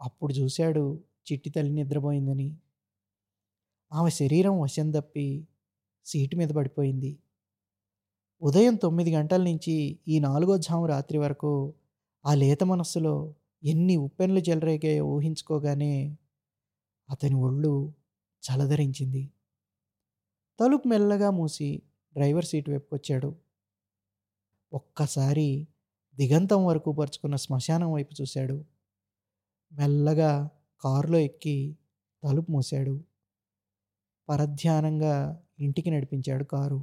అప్పుడు 0.00 0.32
చూశాడు 0.32 1.04
చిట్టి 1.32 1.50
తల్లి 1.50 1.72
నిద్రపోయిందని. 1.72 2.56
ఆమె 3.92 4.10
శరీరం 4.10 4.60
వశం 4.60 4.90
తప్పి 4.90 5.48
సీటు 6.06 6.36
మీద 6.36 6.48
పడిపోయింది. 6.48 7.18
ఉదయం 8.42 8.74
తొమ్మిది 8.74 9.14
గంటల 9.14 9.42
నుంచి 9.42 9.98
ఈ 10.08 10.18
నాలుగో 10.18 10.58
జాము 10.58 10.86
రాత్రి 10.86 11.18
వరకు 11.18 11.50
ఆ 12.24 12.34
లేత 12.34 12.64
మనస్సులో 12.64 13.34
ఎన్ని 13.62 13.96
ఉప్పెన్లు 13.96 14.40
చెలరేగాయో 14.40 15.04
ఊహించుకోగానే 15.06 16.16
అతని 17.08 17.34
ఒళ్ళు 17.34 17.72
చలధరించింది 18.42 19.22
తలుపు 20.58 20.88
మెల్లగా 20.88 21.30
మూసి 21.30 21.82
డ్రైవర్ 22.14 22.44
సీటు 22.44 22.70
వైపుకొచ్చాడు. 22.70 23.30
ఒక్కసారి 24.72 25.68
దిగంతం 26.16 26.66
వరకు 26.66 26.92
పరుచుకున్న 26.92 27.36
శ్మశానం 27.36 27.92
వైపు 27.92 28.22
చూశాడు. 28.22 28.64
మెల్లగా 29.72 30.32
కారులో 30.82 31.18
ఎక్కి 31.18 31.56
తలుపు 32.22 32.52
మూశాడు. 32.52 32.94
పరధ్యానంగా 34.28 35.14
ఇంటికి 35.58 35.90
నడిపించాడు 35.90 36.44
కారు. 36.44 36.80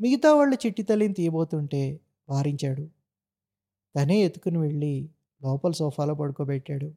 మిగతా 0.00 0.34
వాళ్ళు 0.34 0.56
చిట్టి 0.66 0.82
తల్లిని 0.82 1.14
తీయబోతుంటే 1.14 2.00
వారించాడు. 2.28 2.88
తనే 3.96 4.16
ఎత్తుకుని 4.22 4.58
వెళ్ళి 4.58 5.10
లోపల 5.42 5.72
సోఫాలో 5.72 6.14
పడుకోబెట్టాడు. 6.14 6.94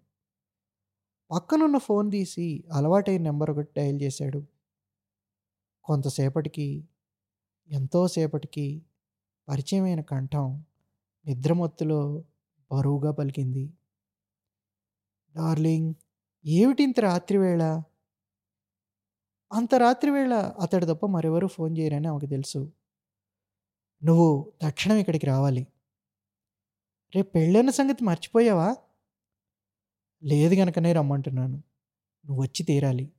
పక్కనున్న 1.31 1.77
ఫోన్ 1.77 2.11
తీసి 2.11 2.63
అలవాటైన 2.73 3.21
నెంబర్ 3.21 3.49
ఒకటి 3.49 3.69
డయల్ 3.77 4.01
చేశాడు. 4.01 4.43
కొంతసేపటికి 5.83 6.87
ఎంతోసేపటికి 7.69 8.81
పరిచయమైన 9.49 10.01
కంఠం 10.01 10.63
నిద్రమత్తులో 11.25 12.23
బరువుగా 12.71 13.11
పలికింది. 13.11 13.73
డార్లింగ్ 15.37 15.93
ఏమిటింత 16.45 16.99
రాత్రివేళ? 16.99 17.81
అంత 19.53 19.75
రాత్రివేళ 19.75 20.33
అతడు 20.33 20.85
తప్ప 20.85 21.05
మరెవరూ 21.05 21.47
ఫోన్ 21.47 21.77
చేయరని 21.77 22.07
ఆమెకు 22.07 22.25
తెలుసు. 22.25 22.71
నువ్వు 24.03 24.53
తక్షణం 24.61 24.95
ఇక్కడికి 24.95 25.25
రావాలి. 25.25 25.67
రేపు 27.15 27.31
పెళ్ళైన 27.31 27.69
సంగతి 27.69 28.03
మర్చిపోయావా? 28.03 28.75
లేదు 30.23 30.55
గనకనే 30.55 30.93
రమ్మంటున్నాను. 30.93 31.63
నువ్వు 32.25 32.43
వచ్చి 32.43 32.65
తీరాలి. 32.65 33.13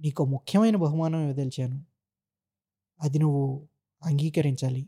నీకు 0.00 0.24
ముఖ్యమైన 0.24 0.76
బహుమానం 0.76 1.20
ఇవ్వదలిచాను 1.20 1.84
అది 3.00 3.18
నువ్వు 3.18 3.68
అంగీకరించాలి. 4.02 4.86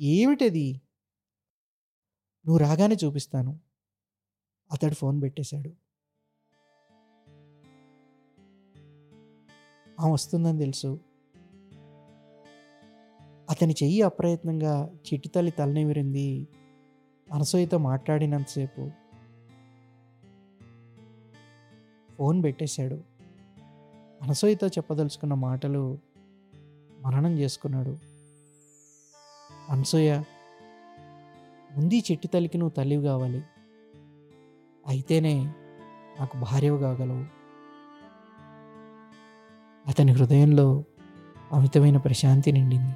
ఏమిటది? 0.00 0.80
నువ్వు 2.46 2.58
రాగానే 2.58 2.96
చూపిస్తాను. 3.04 3.60
అతడు 4.72 4.94
ఫోన్ 4.94 5.22
పెట్టేశాడు. 5.22 5.70
ఆ 10.00 10.08
వస్తుందని 10.08 10.58
తెలుసు. 10.58 11.11
అతని 13.52 13.74
చెయ్యి 13.82 14.02
అప్రయత్నంగా 14.02 14.90
చిట్టి 14.94 15.28
తల్లి 15.28 15.52
తలనివిరింది 15.52 16.48
అనసూయతో 17.32 17.78
మాట్లాడినంతసేపు 17.78 18.90
ఫోన్ 22.18 22.44
పెట్టేశాడు. 22.44 22.94
అనసూయతో 24.22 24.66
చెప్పదలుచుకున్న 24.66 25.34
మాటలు 25.34 25.98
మననం 27.00 27.38
చేసుకున్నాడు. 27.38 27.98
అనసూయ 29.70 30.22
ముందు 31.76 31.94
చెట్టి 31.94 32.28
తల్లికి 32.28 32.58
నువ్వు 32.58 32.74
తల్లివి 32.74 33.02
కావాలి. 33.02 33.42
అయితేనే 34.86 35.44
నాకు 36.20 36.38
భార్యవు 36.38 36.78
కాగలవు. 36.78 37.24
అతని 39.88 40.12
హృదయంలో 40.12 40.84
అమితమైన 41.52 41.96
ప్రశాంతి 41.96 42.52
నిండింది. 42.52 42.92